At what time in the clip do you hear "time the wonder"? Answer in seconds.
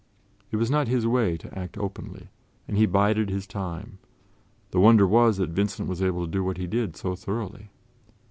3.45-5.05